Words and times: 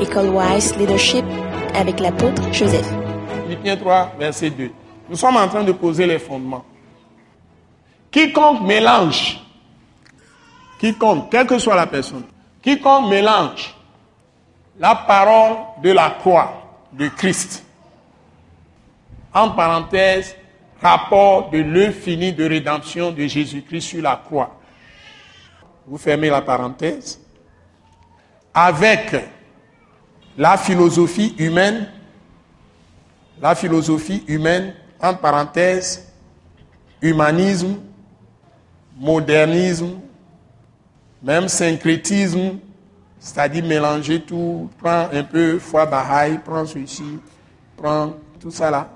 École 0.00 0.28
Wise 0.28 0.76
Leadership 0.76 1.24
avec 1.74 2.00
l'apôtre 2.00 2.42
Joseph. 2.52 2.86
Philippiens 3.44 3.76
3, 3.76 4.12
verset 4.18 4.50
2. 4.50 4.70
Nous 5.08 5.16
sommes 5.16 5.36
en 5.36 5.48
train 5.48 5.64
de 5.64 5.72
poser 5.72 6.06
les 6.06 6.18
fondements. 6.18 6.64
Quiconque 8.10 8.60
mélange, 8.62 9.40
quiconque, 10.78 11.30
quelle 11.30 11.46
que 11.46 11.58
soit 11.58 11.76
la 11.76 11.86
personne, 11.86 12.24
quiconque 12.62 13.08
mélange 13.08 13.74
la 14.78 14.94
parole 14.94 15.56
de 15.82 15.92
la 15.92 16.10
croix 16.10 16.52
de 16.92 17.08
Christ, 17.08 17.64
en 19.32 19.50
parenthèse, 19.50 20.36
rapport 20.82 21.48
de 21.48 21.58
l'œuvre 21.58 22.32
de 22.32 22.44
rédemption 22.44 23.12
de 23.12 23.26
Jésus-Christ 23.26 23.80
sur 23.80 24.02
la 24.02 24.16
croix. 24.16 24.58
Vous 25.86 25.98
fermez 25.98 26.28
la 26.28 26.42
parenthèse. 26.42 27.20
Avec 28.52 29.14
la 30.36 30.56
philosophie 30.56 31.34
humaine, 31.38 31.88
la 33.40 33.54
philosophie 33.54 34.24
humaine, 34.26 34.74
en 35.00 35.14
parenthèse, 35.14 36.08
humanisme, 37.00 37.76
modernisme, 38.98 39.98
même 41.22 41.48
syncrétisme, 41.48 42.58
c'est-à-dire 43.18 43.64
mélanger 43.64 44.22
tout, 44.22 44.70
prends 44.78 45.08
un 45.12 45.22
peu 45.22 45.58
foi 45.58 45.86
Baha'i, 45.86 46.38
prends 46.38 46.66
ceci, 46.66 47.18
prends 47.76 48.14
tout 48.40 48.50
ça 48.50 48.70
là. 48.70 48.88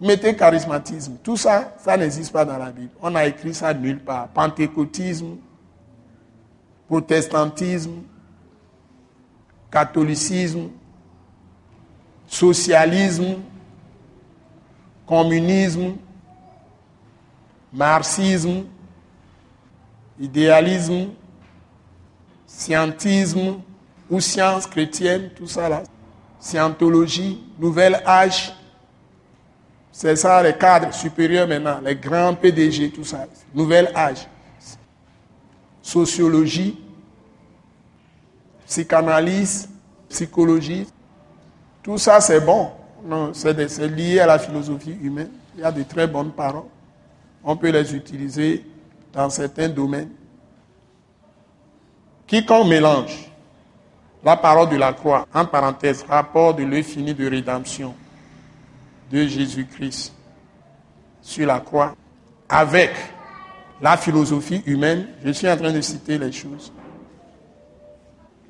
Mettez 0.00 0.34
charismatisme. 0.34 1.16
Tout 1.22 1.36
ça, 1.36 1.74
ça 1.78 1.96
n'existe 1.96 2.32
pas 2.32 2.44
dans 2.44 2.58
la 2.58 2.70
Bible. 2.70 2.90
On 3.00 3.14
a 3.14 3.24
écrit 3.24 3.54
ça 3.54 3.72
nulle 3.72 4.00
part. 4.00 4.28
Pentecôtisme, 4.28 5.36
protestantisme, 6.88 8.02
catholicisme, 9.72 10.68
socialisme, 12.28 13.38
communisme, 15.06 15.94
marxisme, 17.72 18.64
idéalisme, 20.20 21.08
scientisme 22.46 23.60
ou 24.10 24.20
science 24.20 24.66
chrétienne, 24.66 25.30
tout 25.34 25.46
ça 25.46 25.70
là, 25.70 25.82
scientologie, 26.38 27.42
nouvel 27.58 28.02
âge, 28.06 28.54
c'est 29.90 30.16
ça 30.16 30.42
les 30.42 30.56
cadres 30.56 30.92
supérieurs 30.92 31.48
maintenant, 31.48 31.80
les 31.82 31.96
grands 31.96 32.34
PDG, 32.34 32.90
tout 32.90 33.04
ça, 33.04 33.26
nouvel 33.54 33.90
âge, 33.96 34.28
sociologie, 35.80 36.78
psychanalyse, 38.72 39.68
psychologie, 40.08 40.86
tout 41.82 41.98
ça 41.98 42.22
c'est 42.22 42.40
bon. 42.40 42.70
C'est 43.34 43.88
lié 43.88 44.20
à 44.20 44.26
la 44.26 44.38
philosophie 44.38 44.96
humaine. 45.02 45.30
Il 45.54 45.60
y 45.60 45.64
a 45.64 45.70
de 45.70 45.82
très 45.82 46.06
bonnes 46.06 46.32
paroles. 46.32 46.70
On 47.44 47.54
peut 47.54 47.68
les 47.68 47.94
utiliser 47.94 48.64
dans 49.12 49.28
certains 49.28 49.68
domaines. 49.68 50.08
Quiconque 52.26 52.68
mélange 52.68 53.30
la 54.24 54.36
parole 54.36 54.70
de 54.70 54.76
la 54.76 54.94
croix, 54.94 55.26
en 55.34 55.44
parenthèse, 55.44 56.04
rapport 56.08 56.54
de 56.54 56.62
l'infini 56.62 57.12
de 57.12 57.28
rédemption 57.28 57.94
de 59.10 59.26
Jésus-Christ 59.26 60.14
sur 61.20 61.46
la 61.46 61.60
croix, 61.60 61.94
avec 62.48 62.92
la 63.82 63.98
philosophie 63.98 64.62
humaine, 64.64 65.08
je 65.24 65.32
suis 65.32 65.50
en 65.50 65.56
train 65.56 65.72
de 65.72 65.80
citer 65.82 66.16
les 66.16 66.32
choses, 66.32 66.72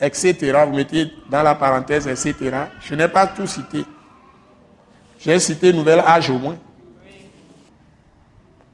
etc. 0.00 0.64
Vous 0.66 0.76
mettez 0.76 1.10
dans 1.30 1.42
la 1.42 1.54
parenthèse, 1.54 2.06
etc. 2.06 2.34
Je 2.80 2.94
n'ai 2.94 3.08
pas 3.08 3.26
tout 3.26 3.46
cité. 3.46 3.84
J'ai 5.18 5.38
cité 5.38 5.72
Nouvel 5.72 6.00
Âge 6.00 6.30
au 6.30 6.38
moins. 6.38 6.56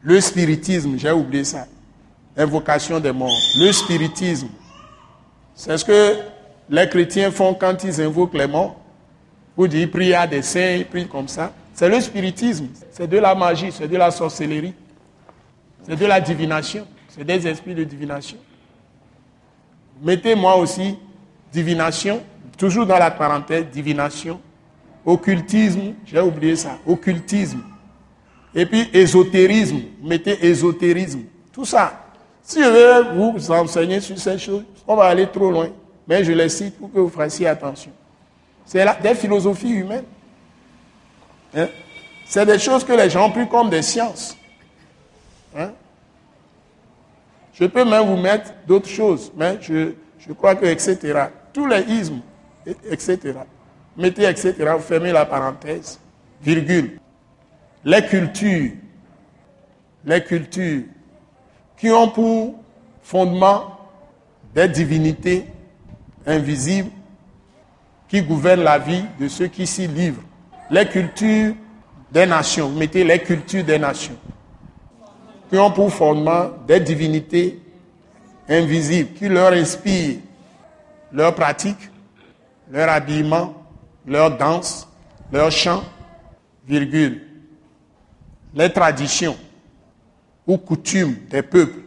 Le 0.02 0.20
spiritisme, 0.20 0.96
j'ai 0.98 1.12
oublié 1.12 1.44
ça. 1.44 1.66
Invocation 2.36 2.98
des 2.98 3.12
morts. 3.12 3.36
Le 3.56 3.70
spiritisme. 3.70 4.48
C'est 5.54 5.76
ce 5.76 5.84
que 5.84 6.16
les 6.70 6.88
chrétiens 6.88 7.30
font 7.30 7.54
quand 7.54 7.84
ils 7.84 8.00
invoquent 8.00 8.34
les 8.34 8.46
morts. 8.46 8.80
Vous 9.56 9.68
dites, 9.68 9.90
prier 9.90 10.14
à 10.14 10.26
des 10.26 10.42
saints, 10.42 10.82
ils 10.94 11.08
comme 11.08 11.28
ça. 11.28 11.52
C'est 11.74 11.88
le 11.88 12.00
spiritisme. 12.00 12.68
C'est 12.90 13.06
de 13.06 13.18
la 13.18 13.34
magie, 13.34 13.70
c'est 13.70 13.88
de 13.88 13.96
la 13.96 14.10
sorcellerie. 14.10 14.74
C'est 15.86 15.96
de 15.96 16.06
la 16.06 16.20
divination. 16.20 16.86
C'est 17.08 17.24
des 17.24 17.46
esprits 17.46 17.74
de 17.74 17.84
divination. 17.84 18.38
Mettez-moi 20.02 20.56
aussi 20.56 20.96
divination, 21.52 22.22
toujours 22.56 22.86
dans 22.86 22.98
la 22.98 23.10
parenthèse, 23.10 23.66
divination, 23.66 24.40
occultisme, 25.04 25.94
j'ai 26.06 26.20
oublié 26.20 26.56
ça, 26.56 26.78
occultisme. 26.86 27.60
Et 28.54 28.66
puis 28.66 28.88
ésotérisme, 28.92 29.80
mettez 30.02 30.44
ésotérisme. 30.46 31.20
Tout 31.52 31.64
ça. 31.64 32.04
Si 32.42 32.62
je 32.62 32.68
veux 32.68 33.14
vous 33.14 33.50
enseigner 33.50 34.00
sur 34.00 34.18
ces 34.18 34.38
choses, 34.38 34.64
on 34.86 34.96
va 34.96 35.04
aller 35.04 35.26
trop 35.28 35.50
loin. 35.50 35.68
Mais 36.06 36.24
je 36.24 36.32
les 36.32 36.48
cite 36.48 36.76
pour 36.76 36.92
que 36.92 36.98
vous 36.98 37.08
fassiez 37.08 37.46
attention. 37.46 37.92
C'est 38.64 38.84
des 39.02 39.14
philosophies 39.14 39.70
humaines. 39.70 40.04
Hein? 41.54 41.68
C'est 42.24 42.46
des 42.46 42.58
choses 42.58 42.84
que 42.84 42.92
les 42.92 43.10
gens 43.10 43.26
ont 43.26 43.32
pris 43.32 43.48
comme 43.48 43.70
des 43.70 43.82
sciences. 43.82 44.36
Hein? 45.56 45.72
Je 47.52 47.66
peux 47.66 47.84
même 47.84 48.06
vous 48.06 48.16
mettre 48.16 48.52
d'autres 48.66 48.88
choses, 48.88 49.30
mais 49.36 49.58
je, 49.60 49.92
je 50.18 50.32
crois 50.32 50.54
que, 50.54 50.66
etc. 50.66 51.26
Tous 51.52 51.66
les 51.66 51.82
ismes, 51.82 52.20
etc. 52.66 53.18
Mettez, 53.96 54.28
etc. 54.28 54.54
Vous 54.76 54.82
fermez 54.82 55.12
la 55.12 55.26
parenthèse, 55.26 55.98
virgule. 56.42 56.98
Les 57.84 58.04
cultures, 58.06 58.72
les 60.04 60.22
cultures 60.22 60.82
qui 61.76 61.90
ont 61.90 62.08
pour 62.08 62.54
fondement 63.02 63.78
des 64.54 64.68
divinités 64.68 65.44
invisibles 66.26 66.90
qui 68.08 68.22
gouvernent 68.22 68.64
la 68.64 68.78
vie 68.78 69.04
de 69.18 69.28
ceux 69.28 69.46
qui 69.46 69.66
s'y 69.66 69.86
livrent. 69.86 70.22
Les 70.70 70.86
cultures 70.86 71.54
des 72.12 72.26
nations, 72.26 72.68
mettez 72.70 73.04
les 73.04 73.20
cultures 73.20 73.64
des 73.64 73.78
nations, 73.78 74.16
qui 75.48 75.56
ont 75.58 75.70
pour 75.70 75.92
fondement 75.92 76.50
des 76.66 76.80
divinités 76.80 77.60
invisibles, 78.48 79.12
qui 79.14 79.28
leur 79.28 79.52
inspirent 79.52 80.18
leur 81.12 81.34
pratique, 81.34 81.90
leur 82.70 82.88
habillement, 82.88 83.54
leur 84.06 84.36
danse, 84.36 84.88
leur 85.32 85.50
chant, 85.50 85.82
virgule, 86.66 87.22
les 88.54 88.72
traditions 88.72 89.36
ou 90.46 90.56
coutumes 90.58 91.16
des 91.28 91.42
peuples. 91.42 91.80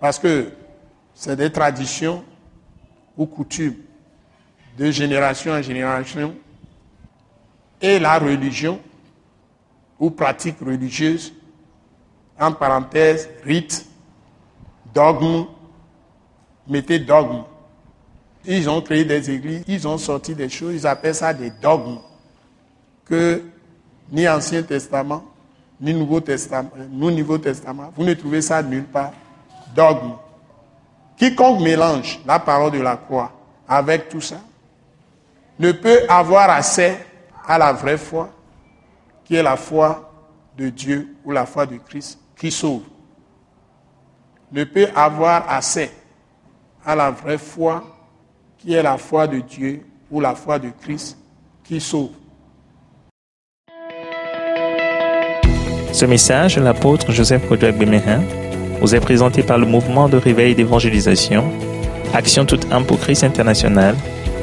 Parce 0.00 0.18
que 0.18 0.52
c'est 1.14 1.36
des 1.36 1.50
traditions 1.50 2.24
ou 3.16 3.26
coutumes 3.26 3.76
de 4.76 4.90
génération 4.90 5.52
en 5.52 5.62
génération 5.62 6.34
et 7.80 7.98
la 7.98 8.18
religion 8.18 8.80
ou 9.98 10.10
pratique 10.10 10.60
religieuse, 10.60 11.32
en 12.38 12.52
parenthèse, 12.52 13.28
rite, 13.42 13.84
dogme, 14.94 15.46
mettez 16.68 17.00
dogme. 17.00 17.42
Ils 18.44 18.68
ont 18.70 18.80
créé 18.80 19.04
des 19.04 19.30
églises, 19.30 19.64
ils 19.66 19.86
ont 19.86 19.98
sorti 19.98 20.34
des 20.34 20.48
choses, 20.48 20.74
ils 20.74 20.86
appellent 20.86 21.14
ça 21.14 21.34
des 21.34 21.50
dogmes, 21.50 21.98
que 23.04 23.42
ni 24.10 24.28
Ancien 24.28 24.62
Testament, 24.62 25.24
ni 25.80 25.92
Nouveau 25.92 26.20
Testament, 26.20 26.70
ni 26.90 27.14
Nouveau 27.14 27.38
Testament, 27.38 27.92
vous 27.96 28.04
ne 28.04 28.14
trouvez 28.14 28.42
ça 28.42 28.62
nulle 28.62 28.84
part. 28.84 29.12
Dogme. 29.74 30.14
Quiconque 31.16 31.60
mélange 31.60 32.20
la 32.26 32.38
parole 32.38 32.72
de 32.72 32.80
la 32.80 32.96
croix 32.96 33.32
avec 33.68 34.08
tout 34.08 34.20
ça 34.20 34.40
ne 35.58 35.72
peut 35.72 36.00
avoir 36.08 36.50
accès 36.50 37.04
à 37.46 37.58
la 37.58 37.72
vraie 37.72 37.98
foi, 37.98 38.30
qui 39.24 39.34
est 39.34 39.42
la 39.42 39.56
foi 39.56 40.12
de 40.56 40.68
Dieu 40.68 41.16
ou 41.24 41.32
la 41.32 41.46
foi 41.46 41.66
de 41.66 41.76
Christ 41.76 42.18
qui 42.36 42.50
sauve. 42.50 42.82
Ne 44.52 44.64
peut 44.64 44.88
avoir 44.94 45.50
accès 45.50 45.90
à 46.84 46.94
la 46.94 47.10
vraie 47.10 47.38
foi, 47.38 47.84
qui 48.58 48.74
est 48.74 48.82
la 48.82 48.98
foi 48.98 49.26
de 49.26 49.38
Dieu 49.38 49.82
ou 50.10 50.20
la 50.20 50.34
foi 50.34 50.58
de 50.58 50.70
Christ 50.80 51.16
qui 51.64 51.80
sauve. 51.80 52.10
Ce 55.92 56.04
message 56.04 56.56
de 56.56 56.60
l'apôtre 56.60 57.12
Joseph 57.12 57.48
Kodouak 57.48 57.76
Bemehin 57.76 58.22
vous 58.80 58.94
est 58.94 59.00
présenté 59.00 59.42
par 59.42 59.58
le 59.58 59.66
mouvement 59.66 60.08
de 60.08 60.16
réveil 60.16 60.54
d'évangélisation, 60.54 61.44
Action 62.14 62.44
toute 62.44 62.70
âme 62.72 62.84
pour 62.84 62.98
Christ 63.00 63.24
international, 63.24 63.96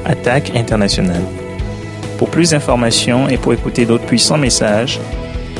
Attaque 0.05 0.55
internationale. 0.55 1.23
Pour 2.17 2.29
plus 2.29 2.51
d'informations 2.51 3.27
et 3.27 3.37
pour 3.37 3.53
écouter 3.53 3.85
d'autres 3.85 4.05
puissants 4.05 4.37
messages, 4.37 4.99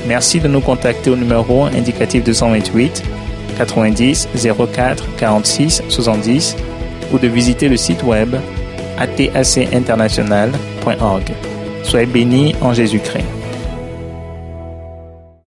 merci 0.08 0.40
de 0.40 0.48
nous 0.48 0.62
contacter 0.62 1.10
au 1.10 1.16
numéro 1.16 1.64
indicatif 1.66 2.24
228 2.24 3.04
90 3.58 4.28
04 4.74 5.16
46 5.18 5.84
70 5.88 6.56
ou 7.12 7.20
de 7.20 7.28
visiter 7.28 7.70
le 7.70 7.78
site 7.78 8.04
web 8.04 8.36
atacinternational.org. 8.98 11.32
Soyez 11.84 12.06
bénis 12.06 12.56
en 12.62 12.74
Jésus-Christ. 12.74 13.35